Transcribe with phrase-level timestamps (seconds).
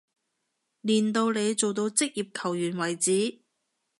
[0.81, 3.41] 練到你做到職業球員為止